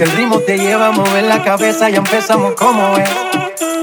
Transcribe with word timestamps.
Si 0.00 0.04
el 0.04 0.12
ritmo 0.12 0.38
te 0.38 0.56
lleva 0.56 0.86
a 0.86 0.92
mover 0.92 1.24
la 1.24 1.44
cabeza, 1.44 1.90
ya 1.90 1.98
empezamos 1.98 2.54
como 2.54 2.96
es. 2.96 3.10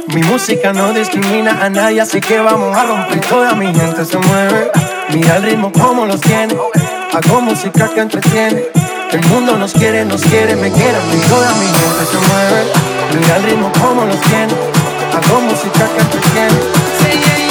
Mi 0.07 0.23
música 0.23 0.73
no 0.73 0.91
discrimina 0.91 1.63
a 1.63 1.69
nadie, 1.69 2.01
así 2.01 2.19
que 2.19 2.39
vamos 2.39 2.75
a 2.75 2.85
romper. 2.85 3.19
Toda 3.21 3.53
mi 3.53 3.67
gente 3.67 4.03
se 4.03 4.17
mueve. 4.17 4.71
Mira 5.13 5.37
el 5.37 5.43
ritmo 5.43 5.71
como 5.71 6.07
los 6.07 6.19
tiene. 6.19 6.57
Hago 7.13 7.41
música 7.41 7.87
que 7.93 7.99
entretiene. 7.99 8.63
El 9.11 9.23
mundo 9.27 9.59
nos 9.59 9.73
quiere, 9.73 10.05
nos 10.05 10.23
quiere, 10.23 10.55
me 10.55 10.71
quiere. 10.71 10.97
Y 11.13 11.19
toda 11.29 11.51
mi 11.53 11.67
gente 11.67 12.05
se 12.09 12.17
mueve. 12.17 12.65
Mira 13.13 13.37
el 13.37 13.43
ritmo 13.43 13.71
como 13.79 14.03
los 14.05 14.19
tiene. 14.21 14.53
Hago 15.13 15.41
música 15.41 15.87
que 15.87 16.01
entretiene. 16.01 17.46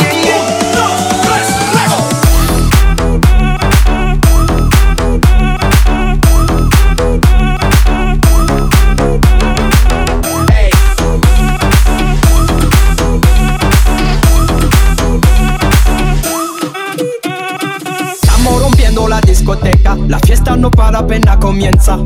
La 20.09 20.19
fiesta 20.21 20.57
no 20.57 20.71
para 20.71 21.01
apenas 21.01 21.37
comienza. 21.37 21.99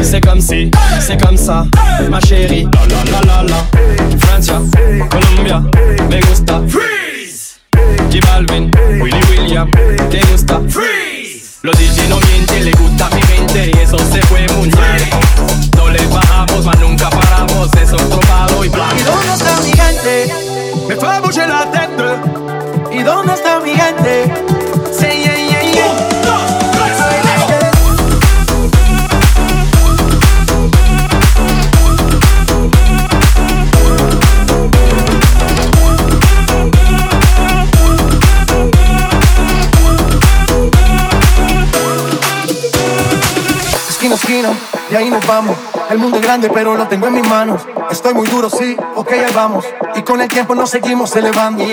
C'est 0.00 0.20
comme 0.20 0.40
si, 0.40 0.70
c'est 1.00 1.20
comme 1.20 1.36
ça, 1.36 1.66
ma 2.08 2.20
chérie. 2.20 2.68
La 2.72 2.86
la 2.86 3.04
la 3.04 3.20
la 3.26 3.42
la. 3.42 4.18
Francia, 4.18 4.60
Colombia, 5.10 5.62
me 6.08 6.20
gusta. 6.20 6.62
Freeze. 6.68 6.85
Y 44.88 44.94
ahí 44.94 45.10
nos 45.10 45.26
vamos. 45.26 45.56
El 45.90 45.98
mundo 45.98 46.18
es 46.18 46.22
grande, 46.22 46.48
pero 46.48 46.76
lo 46.76 46.86
tengo 46.86 47.08
en 47.08 47.14
mis 47.14 47.28
manos. 47.28 47.62
Estoy 47.90 48.14
muy 48.14 48.28
duro, 48.28 48.48
sí, 48.48 48.76
ok, 48.94 49.10
ahí 49.12 49.32
vamos. 49.34 49.64
Y 49.96 50.02
con 50.02 50.20
el 50.20 50.28
tiempo 50.28 50.54
nos 50.54 50.70
seguimos 50.70 51.14
elevando. 51.16 51.64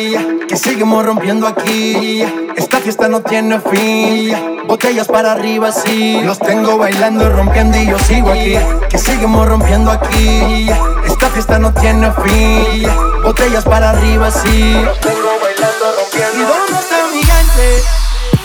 Que 0.47 0.57
seguimos 0.57 1.05
rompiendo 1.05 1.45
aquí. 1.45 2.23
Esta 2.55 2.79
fiesta 2.79 3.07
no 3.07 3.21
tiene 3.21 3.59
fin. 3.59 4.65
Botellas 4.67 5.07
para 5.07 5.33
arriba, 5.33 5.71
sí. 5.71 6.21
Los 6.23 6.39
tengo 6.39 6.77
bailando, 6.77 7.29
rompiendo 7.29 7.77
y 7.77 7.85
yo 7.85 7.99
sigo 7.99 8.31
aquí. 8.31 8.57
Que 8.89 8.97
seguimos 8.97 9.47
rompiendo 9.47 9.91
aquí. 9.91 10.69
Esta 11.05 11.29
fiesta 11.29 11.59
no 11.59 11.71
tiene 11.73 12.11
fin. 12.23 12.89
Botellas 13.23 13.63
para 13.63 13.91
arriba, 13.91 14.31
sí. 14.31 14.73
Los 14.83 14.99
tengo 15.01 15.37
bailando, 15.39 15.85
rompiendo. 15.97 16.35
¿Y 16.35 16.45
dónde 16.45 16.79
está 16.79 16.95
mi 17.13 17.23
gente? 17.23 17.83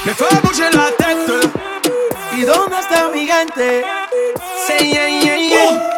Me 0.04 0.14
fue 0.14 0.28
a 0.28 0.34
la 0.34 0.40
tête. 0.42 0.58
¿Y 0.58 0.76
dónde 0.76 1.07
está 3.38 3.44
mi 3.44 3.62
gente? 3.62 3.84
Say 4.66 4.90
yeah, 4.92 5.08
yeah, 5.08 5.36
yeah. 5.36 5.97